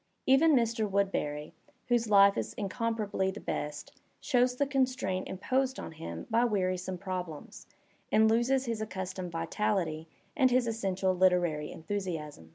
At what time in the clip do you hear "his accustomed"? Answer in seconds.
8.65-9.31